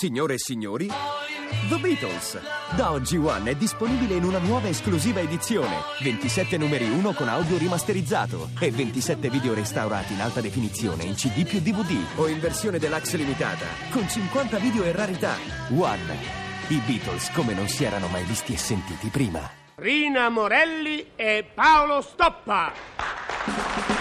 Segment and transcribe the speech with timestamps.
[0.00, 2.40] Signore e signori, The Beatles.
[2.74, 5.76] Da oggi One è disponibile in una nuova esclusiva edizione.
[6.00, 11.46] 27 numeri 1 con audio rimasterizzato e 27 video restaurati in alta definizione in CD
[11.46, 15.36] più DVD o in versione deluxe limitata con 50 video e rarità.
[15.68, 16.16] One.
[16.68, 19.50] I Beatles come non si erano mai visti e sentiti prima.
[19.74, 23.99] Rina Morelli e Paolo Stoppa.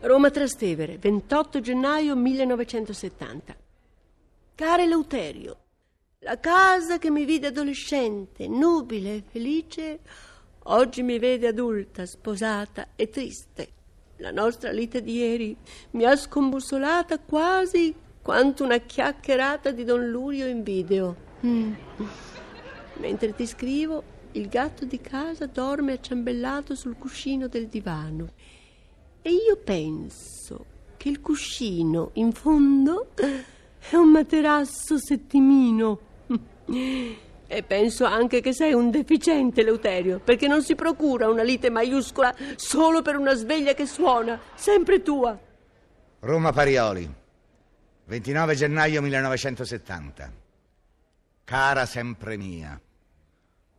[0.00, 3.56] Roma Trastevere, 28 gennaio 1970.
[4.54, 5.56] Care Leuterio,
[6.20, 9.98] la casa che mi vide adolescente, nubile e felice,
[10.64, 13.72] oggi mi vede adulta, sposata e triste.
[14.18, 15.56] La nostra lite di ieri
[15.92, 21.16] mi ha scombussolata quasi quanto una chiacchierata di Don Lurio in video.
[21.44, 21.72] Mm.
[22.98, 24.02] Mentre ti scrivo,
[24.32, 28.30] il gatto di casa dorme acciambellato sul cuscino del divano
[29.28, 30.64] e io penso
[30.96, 36.00] che il cuscino in fondo è un materasso settimino.
[37.50, 42.34] E penso anche che sei un deficiente, Leuterio, perché non si procura una lite maiuscola
[42.56, 45.38] solo per una sveglia che suona, sempre tua.
[46.20, 47.10] Roma Parioli,
[48.06, 50.32] 29 gennaio 1970.
[51.44, 52.80] Cara sempre mia,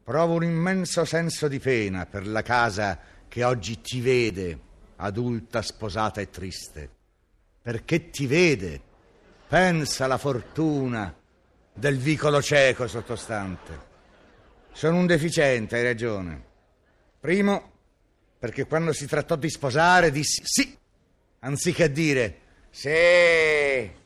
[0.03, 4.67] provo un immenso senso di pena per la casa che oggi ti vede
[5.01, 6.89] adulta, sposata e triste,
[7.61, 8.81] perché ti vede,
[9.47, 11.13] pensa alla fortuna
[11.73, 13.87] del vicolo cieco sottostante.
[14.71, 16.43] Sono un deficiente, hai ragione.
[17.19, 17.71] Primo,
[18.37, 20.77] perché quando si trattò di sposare dissi sì,
[21.39, 22.39] anziché dire
[22.69, 23.97] sì.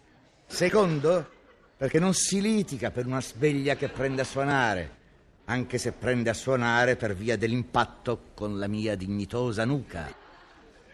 [0.46, 1.30] Secondo,
[1.78, 5.02] perché non si litiga per una sveglia che prende a suonare,
[5.46, 10.22] anche se prende a suonare per via dell'impatto con la mia dignitosa nuca.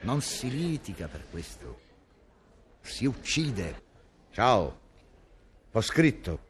[0.02, 1.80] Non si litiga per questo.
[2.82, 3.82] Si uccide.
[4.32, 4.80] Ciao.
[5.72, 6.48] Ho scritto.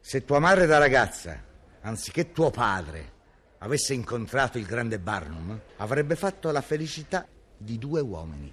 [0.00, 1.42] Se tua madre da ragazza,
[1.80, 3.12] anziché tuo padre,
[3.58, 8.52] avesse incontrato il grande Barnum, avrebbe fatto la felicità di due uomini.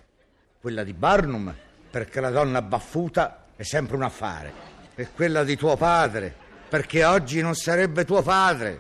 [0.61, 1.53] Quella di Barnum,
[1.89, 4.53] perché la donna baffuta è sempre un affare,
[4.95, 6.33] e quella di tuo padre,
[6.69, 8.79] perché oggi non sarebbe tuo padre,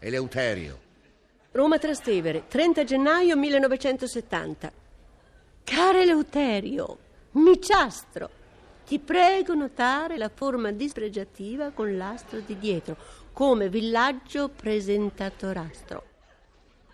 [0.00, 0.80] Eleuterio.
[1.52, 4.86] Roma Trastevere, 30 gennaio 1970.
[5.68, 6.96] Care Eleuterio,
[7.32, 8.30] miciastro,
[8.86, 12.96] ti prego notare la forma dispregiativa con l'astro di dietro,
[13.34, 16.04] come villaggio presentatorastro.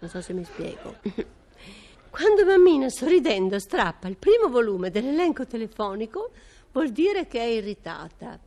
[0.01, 0.97] Non so se mi spiego.
[2.11, 6.33] Quando mammina sorridendo strappa il primo volume dell'elenco telefonico,
[6.73, 8.41] vuol dire che è irritata.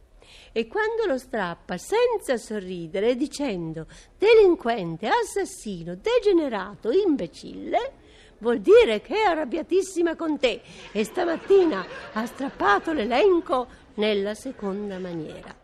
[0.51, 8.06] E quando lo strappa senza sorridere, dicendo delinquente, assassino, degenerato, imbecille,
[8.39, 10.61] vuol dire che è arrabbiatissima con te
[10.91, 15.55] e stamattina ha strappato l'elenco nella seconda maniera.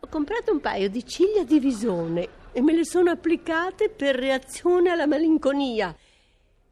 [0.00, 4.90] Ho comprato un paio di ciglia di visone e me le sono applicate per reazione
[4.90, 5.94] alla malinconia.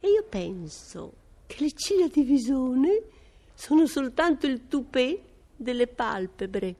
[0.00, 1.12] E io penso
[1.46, 3.02] che le ciglia di visone
[3.54, 5.18] sono soltanto il tupè
[5.56, 6.74] delle palpebre.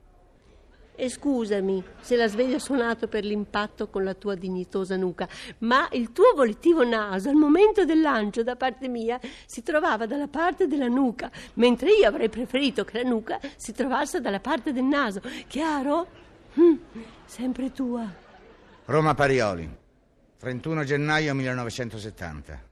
[0.97, 5.28] E scusami se la sveglia ha suonato per l'impatto con la tua dignitosa nuca,
[5.59, 10.28] ma il tuo volitivo naso al momento del lancio da parte mia si trovava dalla
[10.28, 14.84] parte della nuca, mentre io avrei preferito che la nuca si trovasse dalla parte del
[14.84, 15.21] naso.
[15.49, 16.06] Chiaro?
[16.54, 16.78] Hm,
[17.25, 18.09] sempre tua.
[18.84, 19.69] Roma Parioli,
[20.38, 22.62] 31 gennaio 1970.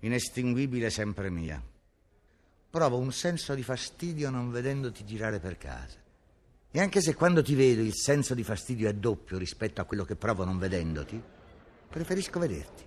[0.00, 1.62] Inestinguibile sempre mia.
[2.70, 6.04] Provo un senso di fastidio non vedendoti girare per casa.
[6.70, 10.04] E anche se quando ti vedo il senso di fastidio è doppio rispetto a quello
[10.04, 11.20] che provo non vedendoti,
[11.88, 12.84] preferisco vederti.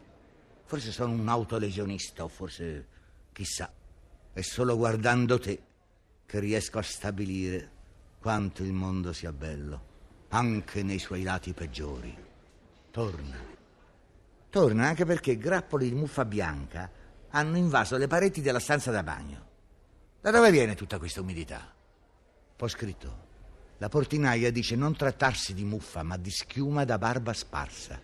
[0.65, 2.87] Forse sono un autolesionista o forse,
[3.33, 3.71] chissà,
[4.31, 5.61] è solo guardando te
[6.25, 7.71] che riesco a stabilire
[8.19, 9.81] quanto il mondo sia bello,
[10.27, 12.15] anche nei suoi lati peggiori.
[12.91, 13.37] Torna.
[14.49, 16.91] Torna anche perché grappoli di muffa bianca
[17.29, 19.47] hanno invaso le pareti della stanza da bagno.
[20.21, 21.73] Da dove viene tutta questa umidità?
[22.57, 23.28] Ho scritto.
[23.81, 27.97] La portinaia dice non trattarsi di muffa, ma di schiuma da barba sparsa.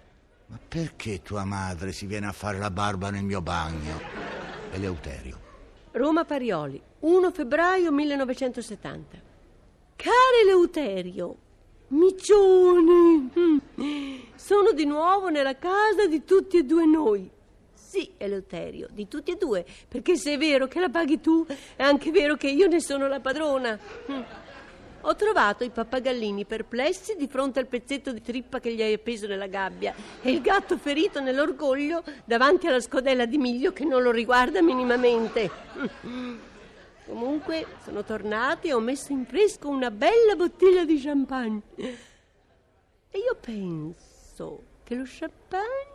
[0.46, 4.00] Ma perché tua madre si viene a fare la barba nel mio bagno?
[4.72, 5.38] Eleuterio.
[5.92, 9.22] Roma Parioli, 1 febbraio 1970.
[9.98, 11.36] Caro Eleuterio,
[11.90, 17.30] micione, mm, sono di nuovo nella casa di tutti e due noi.
[17.74, 21.46] Sì, Eleuterio, di tutti e due, perché se è vero che la paghi tu,
[21.76, 23.78] è anche vero che io ne sono la padrona.
[25.06, 25.08] Mm.
[25.08, 29.28] Ho trovato i pappagallini perplessi di fronte al pezzetto di trippa che gli hai appeso
[29.28, 34.12] nella gabbia e il gatto ferito nell'orgoglio davanti alla scodella di miglio che non lo
[34.12, 35.50] riguarda minimamente.
[37.06, 41.62] Comunque sono tornati e ho messo in fresco una bella bottiglia di champagne.
[41.76, 45.94] E io penso che lo champagne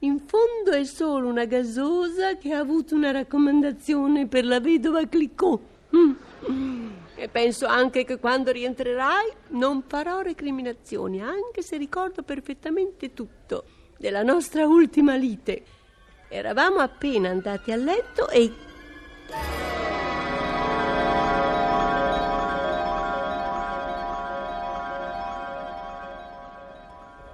[0.00, 5.60] in fondo è solo una gasosa che ha avuto una raccomandazione per la vedova Clicquot.
[7.14, 13.64] E penso anche che quando rientrerai non farò recriminazioni, anche se ricordo perfettamente tutto
[13.98, 15.62] della nostra ultima lite.
[16.28, 18.50] Eravamo appena andati a letto e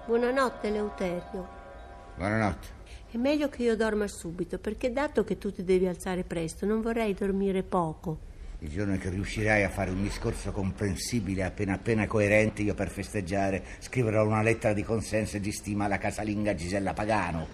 [0.08, 1.48] Buonanotte, Leuterio.
[2.16, 2.66] Buonanotte.
[3.10, 6.80] È meglio che io dorma subito, perché dato che tu ti devi alzare presto, non
[6.80, 8.27] vorrei dormire poco.
[8.60, 13.62] Il giorno che riuscirai a fare un discorso comprensibile appena appena coerente, io per festeggiare
[13.78, 17.46] scriverò una lettera di consenso e di stima alla casalinga Gisella Pagano.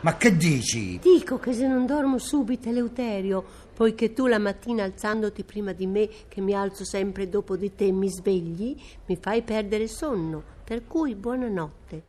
[0.00, 0.98] Ma che dici?
[0.98, 6.08] Dico che se non dormo subito, Eleuterio, poiché tu la mattina alzandoti prima di me,
[6.26, 8.76] che mi alzo sempre dopo di te, mi svegli,
[9.06, 10.42] mi fai perdere sonno.
[10.64, 12.02] Per cui buonanotte.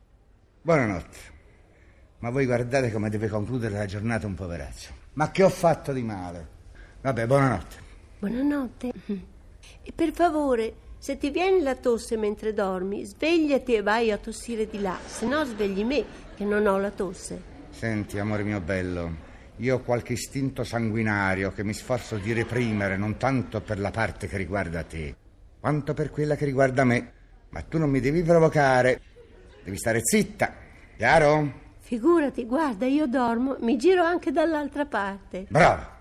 [0.63, 1.17] Buonanotte.
[2.19, 4.91] Ma voi guardate come deve concludere la giornata un poveraccio.
[5.13, 6.47] Ma che ho fatto di male?
[7.01, 7.85] Vabbè, buonanotte.
[8.19, 8.91] Buonanotte.
[9.83, 14.67] E per favore, se ti viene la tosse mentre dormi, svegliati e vai a tossire
[14.67, 16.03] di là, se no svegli me,
[16.35, 17.39] che non ho la tosse.
[17.69, 19.11] Senti, amore mio bello,
[19.57, 24.27] io ho qualche istinto sanguinario che mi sforzo di reprimere non tanto per la parte
[24.27, 25.15] che riguarda te,
[25.59, 27.11] quanto per quella che riguarda me.
[27.49, 28.99] Ma tu non mi devi provocare.
[29.63, 30.55] Devi stare zitta,
[30.97, 31.65] chiaro?
[31.79, 35.45] Figurati, guarda, io dormo, mi giro anche dall'altra parte.
[35.49, 35.96] Brava.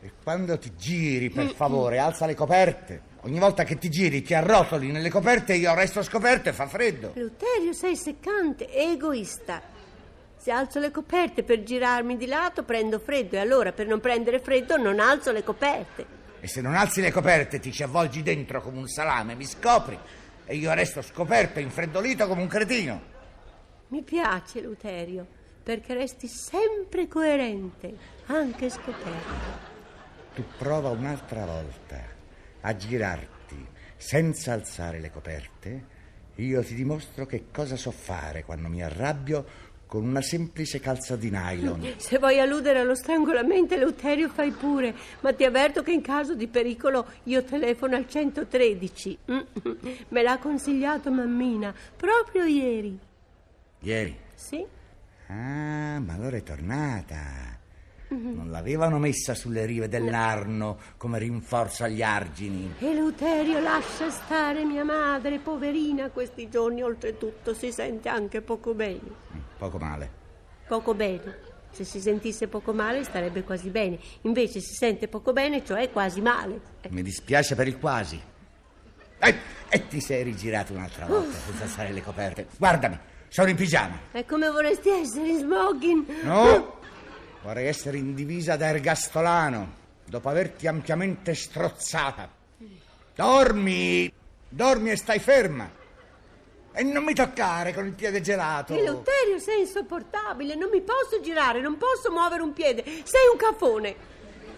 [0.00, 3.14] E quando ti giri, per favore, alza le coperte.
[3.22, 7.12] Ogni volta che ti giri ti arrotoli nelle coperte io resto scoperto e fa freddo.
[7.14, 9.60] Luterio, sei seccante e egoista.
[10.36, 14.38] Se alzo le coperte per girarmi di lato prendo freddo e allora per non prendere
[14.38, 16.06] freddo non alzo le coperte.
[16.38, 19.98] E se non alzi le coperte ti ci avvolgi dentro come un salame, mi scopri
[20.44, 23.02] e io resto scoperto e infreddolito come un cretino.
[23.88, 25.26] Mi piace, Luterio,
[25.64, 27.96] perché resti sempre coerente,
[28.26, 29.75] anche scoperto.
[30.36, 31.98] Tu prova un'altra volta
[32.60, 33.66] a girarti
[33.96, 35.84] senza alzare le coperte.
[36.34, 39.46] Io ti dimostro che cosa so fare quando mi arrabbio
[39.86, 41.94] con una semplice calza di nylon.
[41.96, 46.48] Se vuoi alludere allo strangolamento, Leuterio, fai pure, ma ti avverto che in caso di
[46.48, 49.18] pericolo io telefono al 113.
[50.08, 52.98] Me l'ha consigliato mammina proprio ieri.
[53.78, 54.14] Ieri?
[54.34, 54.62] Sì.
[55.28, 57.55] Ah, ma allora è tornata.
[58.08, 62.74] Non l'avevano messa sulle rive dell'Arno come rinforzo agli argini.
[62.78, 69.00] Eleuterio, lascia stare mia madre, poverina, questi giorni oltretutto si sente anche poco bene.
[69.58, 70.10] Poco male.
[70.68, 71.44] Poco bene.
[71.72, 73.98] Se si sentisse poco male starebbe quasi bene.
[74.22, 76.60] Invece si sente poco bene, cioè quasi male.
[76.90, 78.18] Mi dispiace per il quasi.
[79.18, 79.34] E,
[79.68, 82.46] e ti sei rigirato un'altra volta senza alzare le coperte.
[82.56, 82.98] Guardami,
[83.28, 83.98] sono in pigiama.
[84.12, 86.22] E come vorresti essere in smoking?
[86.22, 86.78] No,
[87.46, 92.28] vorrei essere in divisa da ergastolano, dopo averti ampiamente strozzata.
[93.14, 94.12] Dormi,
[94.48, 95.70] dormi e stai ferma.
[96.72, 98.74] E non mi toccare con il piede gelato.
[98.74, 103.94] Eleuterio, sei insopportabile, non mi posso girare, non posso muovere un piede, sei un cafone.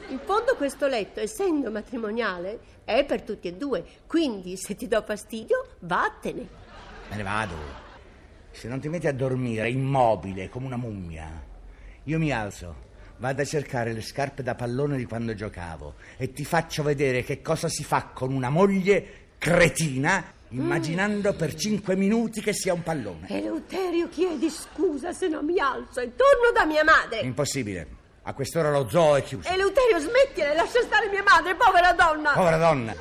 [0.08, 5.02] In fondo questo letto, essendo matrimoniale, è per tutti e due, quindi se ti do
[5.02, 6.48] fastidio, vattene.
[7.10, 7.54] Me ne vado.
[8.50, 11.47] Se non ti metti a dormire immobile come una mummia,
[12.08, 12.74] io mi alzo,
[13.18, 17.42] vado a cercare le scarpe da pallone di quando giocavo e ti faccio vedere che
[17.42, 23.28] cosa si fa con una moglie cretina immaginando per cinque minuti che sia un pallone.
[23.28, 27.20] Eleuterio, chiedi scusa se non mi alzo e torno da mia madre.
[27.20, 27.96] Impossibile.
[28.22, 29.46] A quest'ora lo zoo è chiuso.
[29.46, 32.32] Eleuterio, smettila, lascia stare mia madre, povera donna.
[32.32, 32.94] Povera donna.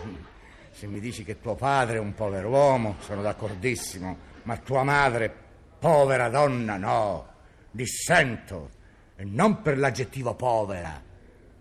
[0.71, 4.17] Se mi dici che tuo padre è un povero uomo, sono d'accordissimo.
[4.43, 5.33] Ma tua madre,
[5.79, 7.27] povera donna, no.
[7.71, 8.75] Dissento.
[9.19, 11.01] E non per l'aggettivo povera,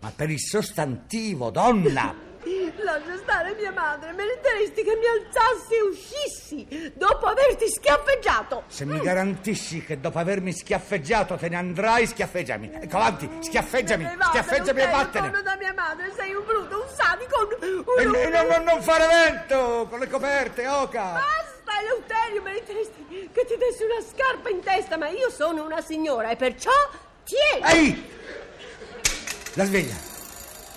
[0.00, 2.14] ma per il sostantivo donna.
[2.86, 8.64] Lascia stare mia madre, meriteresti che mi alzassi e uscissi dopo averti schiaffeggiato.
[8.68, 12.70] Se mi garantisci che dopo avermi schiaffeggiato te ne andrai, schiaffeggiami.
[12.74, 15.30] Ecco, avanti, schiaffeggiami, vado, schiaffeggiami e vattene.
[15.30, 17.82] Torno da mia madre, sei un bruto, un sadico, un...
[17.84, 21.02] un- e non, non- non fare vento con le coperte, oca.
[21.14, 26.30] Basta, Eleuterio, meriteresti che ti dessi una scarpa in testa, ma io sono una signora
[26.30, 26.70] e perciò
[27.26, 27.88] tieni.
[27.90, 28.04] Ehi!
[29.54, 29.94] La sveglia.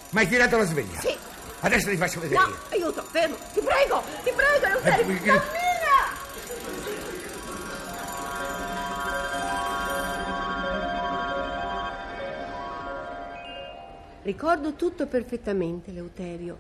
[0.10, 1.00] Ma hai tirato la sveglia?
[1.00, 1.16] Sì,
[1.62, 2.42] Adesso ti faccio vedere.
[2.42, 5.44] No, aiuto, fermo, ti prego, ti prego, Eleuterio, Eh, cammina!
[14.22, 16.60] Ricordo tutto perfettamente, Eleuterio,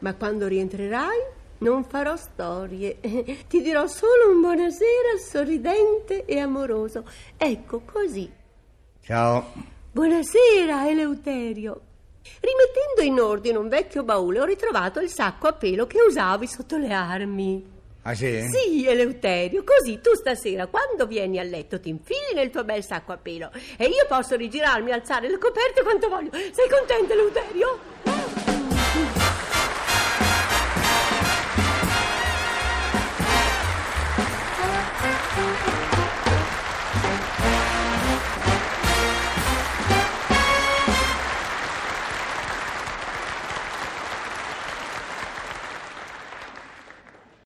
[0.00, 1.18] ma quando rientrerai
[1.58, 2.98] non farò storie,
[3.48, 7.04] ti dirò solo un buonasera sorridente e amoroso.
[7.36, 8.30] Ecco, così.
[9.10, 9.44] Ciao.
[9.90, 11.80] Buonasera, Eleuterio.
[12.38, 16.76] Rimettendo in ordine un vecchio baule ho ritrovato il sacco a pelo che usavi sotto
[16.76, 17.78] le armi.
[18.02, 18.40] Ah sì?
[18.48, 23.10] Sì, Eleuterio, così tu stasera quando vieni a letto ti infili nel tuo bel sacco
[23.10, 26.30] a pelo e io posso rigirarmi alzare le coperte quanto voglio.
[26.30, 27.89] Sei contento, Eleuterio?